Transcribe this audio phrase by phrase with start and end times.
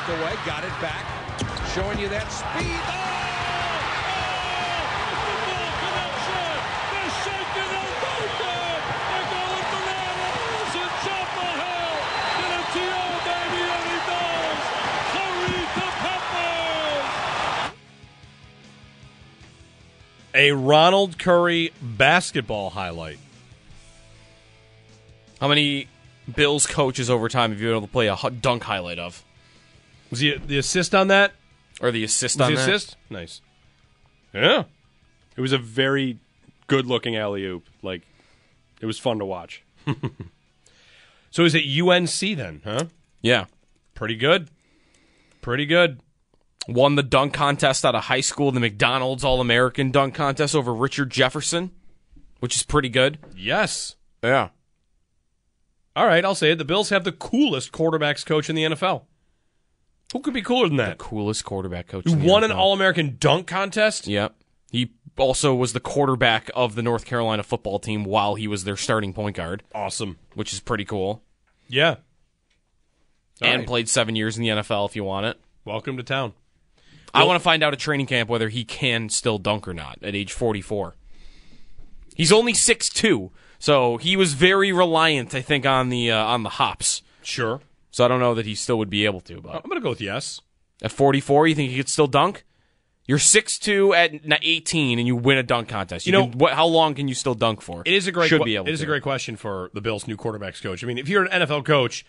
[0.00, 1.04] Knocked away, got it back,
[1.74, 2.80] showing you that speed.
[2.86, 3.16] Oh!
[20.32, 23.18] A Ronald Curry basketball highlight.
[25.40, 25.88] How many
[26.34, 29.22] Bills coaches over time have you been able to play a dunk highlight of?
[30.10, 31.32] Was he the assist on that?
[31.80, 32.68] Or the assist Was on the that?
[32.68, 32.96] assist?
[33.08, 33.40] Nice.
[34.34, 34.64] Yeah.
[35.36, 36.18] It was a very
[36.66, 37.66] good looking alley oop.
[37.82, 38.02] Like
[38.80, 39.62] it was fun to watch.
[41.30, 42.84] so is it UNC then, huh?
[43.22, 43.46] Yeah.
[43.94, 44.48] Pretty good.
[45.40, 46.00] Pretty good.
[46.68, 50.74] Won the dunk contest out of high school, the McDonald's All American dunk contest over
[50.74, 51.70] Richard Jefferson,
[52.40, 53.18] which is pretty good.
[53.34, 53.96] Yes.
[54.22, 54.50] Yeah.
[55.96, 56.58] All right, I'll say it.
[56.58, 59.02] The Bills have the coolest quarterbacks coach in the NFL.
[60.12, 60.98] Who could be cooler than that?
[60.98, 62.04] The coolest quarterback coach.
[62.04, 64.06] Who won an All American dunk contest?
[64.06, 64.34] Yep.
[64.72, 68.76] He also was the quarterback of the North Carolina football team while he was their
[68.76, 70.18] starting point guard, Awesome.
[70.34, 71.22] which is pretty cool.
[71.68, 71.96] Yeah.
[73.42, 73.66] All and right.
[73.66, 75.38] played seven years in the NFL if you want it.
[75.64, 76.32] Welcome to town.
[77.12, 79.98] I want to find out at training camp whether he can still dunk or not
[80.02, 80.94] at age 44.
[82.14, 86.50] He's only 6'2", so he was very reliant, I think, on the uh, on the
[86.50, 87.02] hops.
[87.22, 87.60] Sure.
[87.90, 89.40] So I don't know that he still would be able to.
[89.40, 90.40] But I'm going to go with yes.
[90.82, 92.44] at 44, you think he could still dunk?
[93.06, 96.06] You're 6'2", at 18, and you win a dunk contest.
[96.06, 97.82] You, You know- can, what, how long can you still dunk for?
[97.84, 98.84] It is a great Should que- be able It is to.
[98.84, 100.84] a great question for the Bills' new quarterbacks coach.
[100.84, 102.06] I mean, if you're an NFL coach,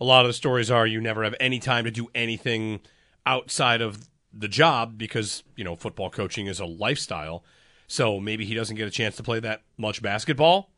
[0.00, 2.80] a lot of the stories are you never have any time to do anything
[3.26, 7.42] outside of the job because you know football coaching is a lifestyle.
[7.86, 10.70] So maybe he doesn't get a chance to play that much basketball,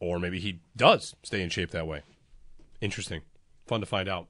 [0.00, 2.02] or maybe he does stay in shape that way.
[2.80, 3.22] Interesting,
[3.68, 4.28] fun to find out.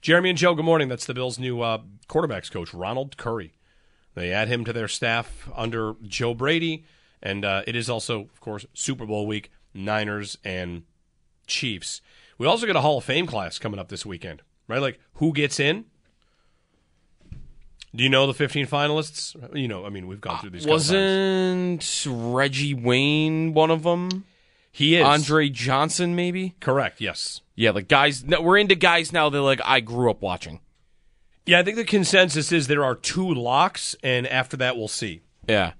[0.00, 0.88] Jeremy and Joe, good morning.
[0.88, 3.54] That's the Bills' new uh, quarterbacks coach, Ronald Curry.
[4.14, 6.84] They add him to their staff under Joe Brady,
[7.22, 10.82] and uh, it is also, of course, Super Bowl week, Niners and
[11.46, 12.00] Chiefs.
[12.36, 14.82] We also got a Hall of Fame class coming up this weekend, right?
[14.82, 15.84] Like, who gets in?
[17.94, 19.36] Do you know the 15 finalists?
[19.56, 20.66] You know, I mean, we've gone through these.
[20.66, 24.24] Wasn't Reggie Wayne one of them?
[24.72, 26.54] He is Andre Johnson, maybe?
[26.60, 27.00] correct?
[27.00, 27.40] Yes.
[27.54, 28.24] Yeah, like guys.
[28.24, 30.60] no, We're into guys now that like I grew up watching.
[31.46, 35.22] Yeah, I think the consensus is there are two locks, and after that, we'll see.
[35.48, 35.72] Yeah.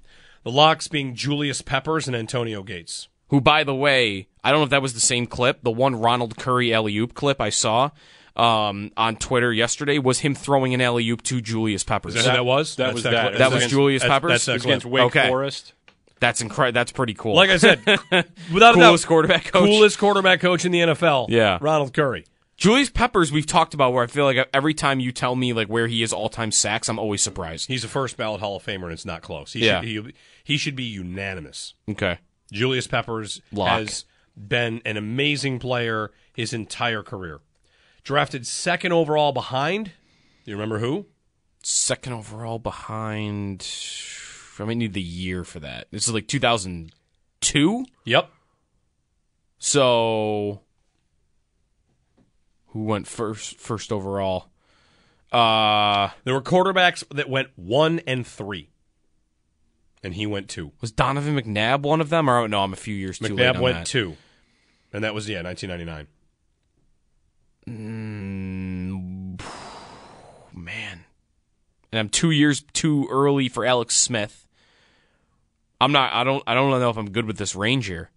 [0.45, 3.09] The locks being Julius Peppers and Antonio Gates.
[3.29, 5.63] Who, by the way, I don't know if that was the same clip.
[5.63, 7.91] The one Ronald Curry alley oop clip I saw
[8.37, 12.17] um, on Twitter yesterday was him throwing an alley oop to Julius Peppers.
[12.17, 12.75] Is that who that was?
[12.77, 13.39] that That's was that that.
[13.39, 14.31] That was Against- Julius that's- Peppers?
[14.31, 14.93] That's that against clip.
[14.93, 15.29] Wake Okay.
[15.29, 15.73] Forest.
[16.23, 16.73] That's incredible.
[16.75, 17.35] That's pretty cool.
[17.35, 17.81] Like I said,
[18.53, 19.53] without a Coolest doubt, quarterback coach.
[19.65, 21.27] coolest quarterback coach in the NFL.
[21.31, 21.59] Yeah.
[21.61, 22.25] Ronald Curry.
[22.57, 25.67] Julius Peppers, we've talked about where I feel like every time you tell me like
[25.67, 27.67] where he is all time sacks, I'm always surprised.
[27.67, 29.53] He's a first ballot Hall of Famer, and it's not close.
[29.53, 29.81] He Yeah.
[29.81, 30.15] should, he,
[30.45, 31.75] he should be unanimous.
[31.91, 32.19] Okay.
[32.53, 33.81] Julius Peppers Lock.
[33.81, 34.05] has
[34.37, 37.41] been an amazing player his entire career.
[38.05, 39.87] Drafted second overall behind.
[40.45, 41.07] Do you remember who?
[41.65, 43.67] Second overall behind.
[44.61, 45.89] I might need the year for that.
[45.91, 47.87] This is like 2002.
[48.05, 48.31] Yep.
[49.59, 50.61] So
[52.69, 54.49] who went first first overall?
[55.31, 58.69] Uh There were quarterbacks that went one and three,
[60.03, 60.73] and he went two.
[60.81, 62.29] was Donovan McNabb one of them?
[62.29, 63.87] Or no, I'm a few years too late McNabb went that.
[63.87, 64.17] two,
[64.93, 66.09] and that was yeah, 1999.
[67.69, 69.41] Mm,
[70.55, 71.05] man,
[71.93, 74.49] and I'm two years too early for Alex Smith.
[75.81, 76.13] I'm not.
[76.13, 76.43] I don't.
[76.47, 78.11] I don't know if I'm good with this range here.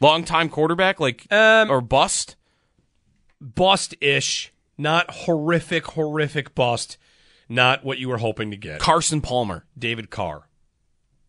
[0.00, 2.36] Long time quarterback, like Um, or bust.
[3.40, 6.96] bust ish, not horrific, horrific bust,
[7.48, 8.80] not what you were hoping to get.
[8.80, 9.64] Carson Palmer.
[9.78, 10.48] David Carr.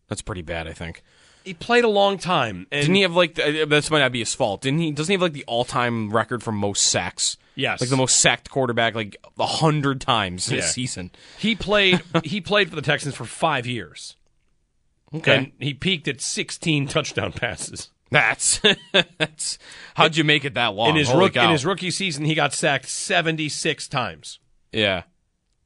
[0.08, 0.66] That's pretty bad.
[0.66, 1.02] I think.
[1.44, 4.12] He played a long time, and Didn't he have like the, uh, this might not
[4.12, 4.62] be his fault?
[4.62, 4.90] Didn't he?
[4.92, 7.36] Doesn't he have like the all-time record for most sacks?
[7.56, 7.80] Yes.
[7.80, 10.70] like the most sacked quarterback like a hundred times this Yeah.
[10.70, 11.10] season.
[11.38, 14.16] he played he played for the Texans for five years,
[15.14, 17.90] Okay, and he peaked at 16 touchdown passes.
[18.10, 18.60] that's
[19.18, 19.58] that's
[19.94, 20.88] how'd you make it that long?
[20.90, 24.40] in his Holy rook, in his rookie season, he got sacked 76 times.
[24.72, 25.02] yeah,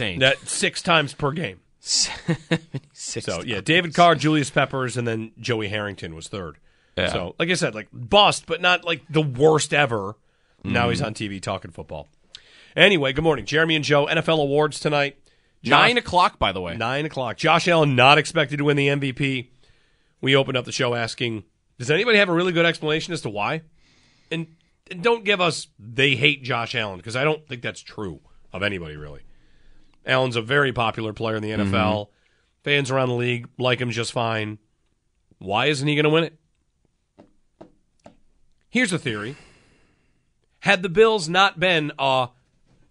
[0.00, 0.18] Insane.
[0.20, 1.60] That six times per game.
[2.92, 6.56] Six So yeah, David Carr, Julius Peppers, and then Joey Harrington was third.
[6.96, 7.12] Yeah.
[7.12, 10.16] So like I said, like bust, but not like the worst ever.
[10.64, 11.06] Now he's mm-hmm.
[11.06, 12.08] on TV talking football.
[12.74, 14.06] Anyway, good morning, Jeremy and Joe.
[14.06, 15.16] NFL awards tonight.
[15.62, 16.76] Josh- Nine o'clock, by the way.
[16.76, 17.36] Nine o'clock.
[17.36, 19.48] Josh Allen not expected to win the MVP.
[20.20, 21.44] We opened up the show asking,
[21.78, 23.62] does anybody have a really good explanation as to why?
[24.30, 24.48] And,
[24.90, 28.20] and don't give us they hate Josh Allen because I don't think that's true
[28.52, 29.22] of anybody really.
[30.06, 32.08] Allen's a very popular player in the NFL.
[32.64, 34.58] Fans around the league like him just fine.
[35.38, 36.38] Why isn't he going to win it?
[38.68, 39.36] Here's a theory.
[40.60, 42.28] Had the Bills not been uh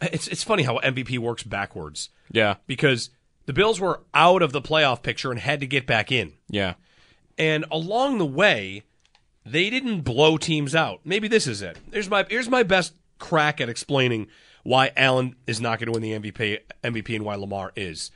[0.01, 3.09] it's it's funny how MVP works backwards Yeah, because
[3.45, 6.33] the Bills were out of the playoff picture and had to get back in.
[6.49, 6.75] yeah.
[7.37, 8.83] And along the way,
[9.45, 11.01] they didn't blow teams out.
[11.03, 11.77] Maybe this is it.
[11.91, 14.27] Here's my here's my best crack at explaining
[14.65, 18.09] why Allen is not going to win the MVP MVP and why Lamar is.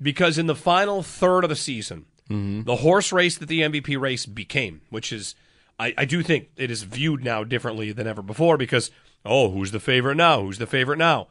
[0.00, 2.62] Because in the final third of the season, mm-hmm.
[2.62, 5.34] the horse race that the MVP race became, which is
[5.78, 8.90] I, I do think it is viewed now differently than ever before because
[9.26, 10.40] oh, who's the favorite now?
[10.40, 11.28] Who's the favorite now?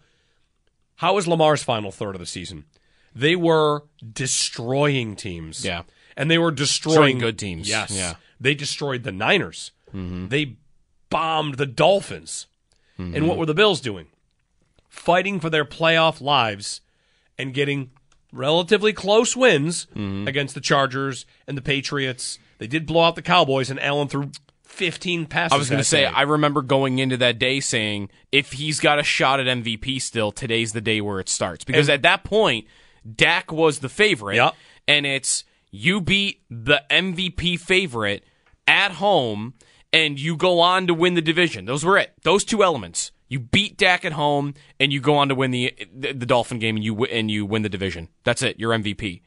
[0.98, 2.66] How was Lamar's final third of the season?
[3.16, 3.84] They were
[4.14, 5.66] destroying teams.
[5.66, 5.82] Yeah.
[6.16, 7.68] And they were destroying Destroying good teams.
[7.68, 7.90] Yes.
[7.90, 8.16] Yeah.
[8.40, 9.72] They destroyed the Niners.
[9.90, 10.28] Mm-hmm.
[10.28, 10.58] They
[11.10, 12.46] bombed the Dolphins.
[13.00, 13.16] Mm-hmm.
[13.16, 14.08] And what were the Bills doing?
[14.94, 16.82] Fighting for their playoff lives
[17.38, 17.90] and getting
[18.32, 20.28] relatively close wins mm-hmm.
[20.28, 22.38] against the Chargers and the Patriots.
[22.60, 24.30] They did blow out the Cowboys, and Allen threw
[24.66, 25.54] 15 passes.
[25.54, 26.08] I was going to say, day.
[26.08, 30.32] I remember going into that day saying, if he's got a shot at MVP still,
[30.32, 31.66] today's the day where it starts.
[31.66, 32.68] Because And- at that point,
[33.16, 34.36] Dak was the favorite.
[34.36, 34.56] Yep.
[34.88, 38.24] And it's you beat the MVP favorite
[38.68, 39.56] at home,
[39.92, 41.66] and you go on to win the division.
[41.66, 42.14] Those were it.
[42.22, 43.12] Those two elements.
[43.34, 46.60] You beat Dak at home, and you go on to win the the, the Dolphin
[46.60, 48.10] game, and you and you win the division.
[48.24, 48.60] That's it.
[48.60, 49.22] You're MVP.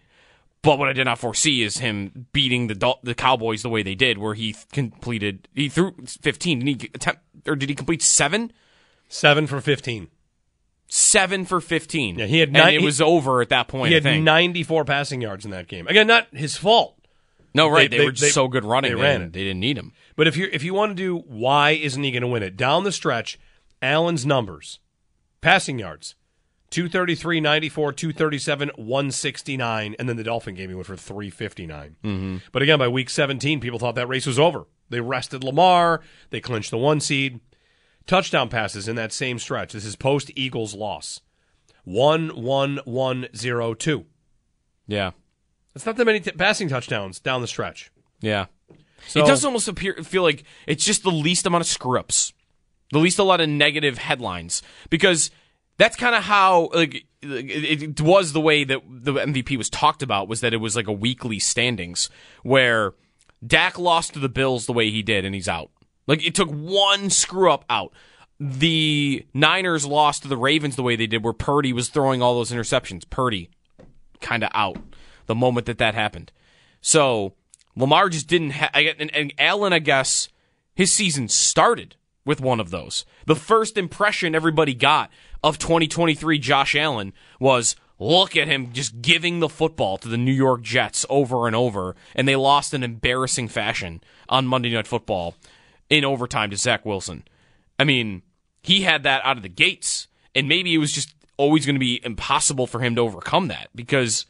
[0.63, 3.83] But what I did not foresee is him beating the Dol- the Cowboys the way
[3.83, 6.59] they did, where he completed he threw 15.
[6.61, 8.53] Did he attempt or did he complete seven?
[9.09, 10.09] Seven for 15.
[10.89, 12.19] Seven for 15.
[12.19, 13.89] Yeah, he had and it he- was over at that point.
[13.89, 14.23] He had think.
[14.25, 15.87] 94 passing yards in that game.
[15.89, 16.97] Again, not his fault.
[17.55, 17.91] no, right.
[17.91, 18.93] They, they- were just they- so good running.
[18.93, 19.33] they They, ran it.
[19.33, 19.93] they didn't need him.
[20.15, 22.57] But if you if you want to do why isn't he going to win it
[22.57, 23.39] down the stretch,
[23.87, 24.81] Allen's numbers,
[25.41, 26.17] passing yards,
[26.71, 31.97] 233, 94, 237, 169, and then the Dolphin game he went for 359.
[32.03, 32.37] Mm-hmm.
[32.53, 34.67] But again, by week 17, people thought that race was over.
[34.91, 36.01] They rested Lamar,
[36.31, 37.41] they clinched the one seed.
[38.07, 39.73] Touchdown passes in that same stretch.
[39.73, 41.21] This is post Eagles loss.
[41.85, 44.07] 1 1 1 0 2.
[44.87, 45.11] Yeah.
[45.75, 47.91] It's not that many t- passing touchdowns down the stretch.
[48.21, 48.47] Yeah.
[49.09, 51.99] So- it does almost appear feel like it's just the least amount of screw
[52.93, 55.31] the least a lot of negative headlines because
[55.79, 60.03] that's kind of how like it, it was the way that the MVP was talked
[60.03, 62.09] about was that it was like a weekly standings
[62.43, 62.95] where
[63.47, 65.71] Dak lost to the Bills the way he did and he's out.
[66.07, 67.93] Like it took one screw up out.
[68.39, 72.35] The Niners lost to the Ravens the way they did, where Purdy was throwing all
[72.35, 73.09] those interceptions.
[73.09, 73.49] Purdy
[74.21, 74.77] kind of out
[75.25, 76.33] the moment that that happened.
[76.83, 77.33] So
[77.75, 78.71] Lamar just didn't have.
[78.75, 80.29] And, and Allen, I guess,
[80.75, 81.97] his season started
[82.27, 83.07] with one of those.
[83.25, 85.11] The first impression everybody got
[85.43, 90.33] of 2023 Josh Allen was look at him just giving the football to the New
[90.33, 95.37] York Jets over and over, and they lost in embarrassing fashion on Monday Night Football
[95.89, 97.25] in overtime to Zach Wilson.
[97.79, 98.23] I mean,
[98.63, 101.81] he had that out of the gates, and maybe it was just always going to
[101.81, 104.27] be impossible for him to overcome that because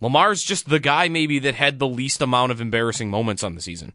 [0.00, 3.60] Lamar's just the guy maybe that had the least amount of embarrassing moments on the
[3.60, 3.92] season.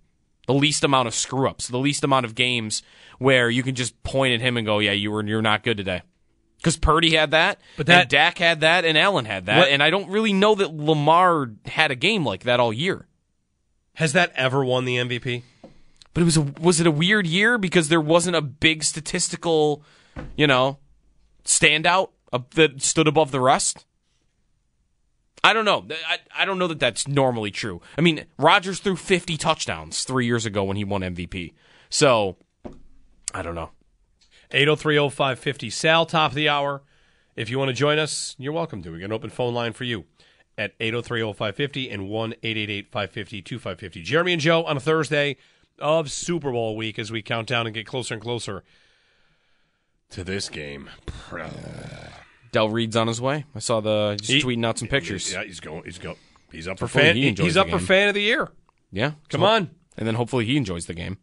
[0.52, 2.84] The least amount of screw ups, the least amount of games
[3.20, 5.78] where you can just point at him and go, "Yeah, you were you're not good
[5.78, 6.02] today."
[6.58, 9.70] Because Purdy had that, But that- and Dak had that, and Allen had that, What-
[9.70, 13.08] and I don't really know that Lamar had a game like that all year.
[13.96, 15.44] Has that ever won the MVP?
[16.14, 19.84] But it was a, was it a weird year because there wasn't a big statistical,
[20.36, 20.80] you know,
[21.46, 22.10] standout
[22.56, 23.86] that stood above the rest.
[25.44, 25.86] I don't know.
[26.08, 27.82] I, I don't know that that's normally true.
[27.98, 31.54] I mean, Rodgers threw 50 touchdowns three years ago when he won MVP.
[31.90, 32.38] So,
[33.34, 33.72] I don't know.
[34.52, 36.84] 8030550 Sal, top of the hour.
[37.36, 38.92] If you want to join us, you're welcome to.
[38.92, 40.06] We got an open phone line for you
[40.58, 42.32] at 8030550 and 1
[42.92, 45.38] 550 2550 Jeremy and Joe on a Thursday
[45.80, 48.64] of Super Bowl week as we count down and get closer and closer
[50.12, 50.90] to this game.
[52.52, 53.46] Del Reid's on his way.
[53.56, 55.32] I saw the just He- tweeting out some pictures.
[55.32, 55.84] Yeah, he's going.
[55.86, 56.18] He's go.
[56.52, 57.16] He's up for fan.
[57.16, 58.52] he He's up for fan of the year.
[58.92, 59.70] Yeah, Come So- on.
[59.98, 61.18] and then hopefully he enjoys the game.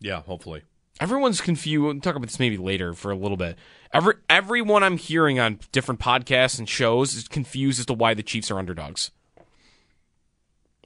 [0.00, 0.62] Yeah, hopefully.
[1.00, 1.82] Everyone's confused.
[1.82, 3.56] We'll talk about this maybe later for a little bit.
[3.92, 8.22] Every everyone I'm hearing on different podcasts and shows is confused as to why the
[8.22, 9.10] Chiefs are underdogs.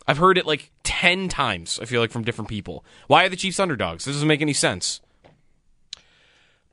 [0.06, 1.80] I've heard it like ten times.
[1.82, 2.84] I feel like from different people.
[3.08, 4.04] Why are the Chiefs underdogs?
[4.04, 5.00] This doesn't make any sense.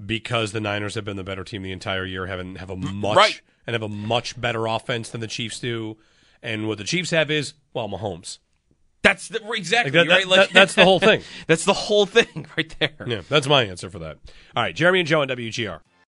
[0.04, 2.94] Because the Niners have been the better team the entire year, haven't have a mm,
[2.94, 3.42] much Right.
[3.68, 5.98] and have a much better offense than the Chiefs do.
[6.42, 8.40] And what the Chiefs have is well, Mahomes.
[9.02, 10.28] That's the, exactly Like that- that- right.
[10.28, 11.22] Like, that- that's the whole thing.
[11.48, 12.96] that's the whole thing right there.
[13.06, 14.18] Yeah, that's my answer for that.
[14.56, 15.80] All right, Jeremy and Joe on WGR.